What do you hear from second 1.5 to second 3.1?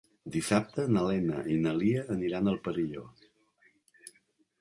i na Lia aniran al Perelló.